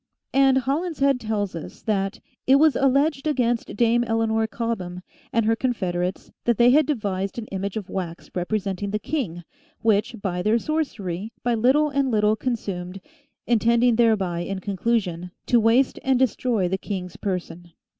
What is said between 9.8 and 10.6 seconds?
which, by their